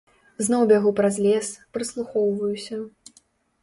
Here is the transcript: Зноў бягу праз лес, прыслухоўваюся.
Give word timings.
Зноў 0.47 0.63
бягу 0.71 0.93
праз 1.01 1.21
лес, 1.27 1.53
прыслухоўваюся. 1.79 2.85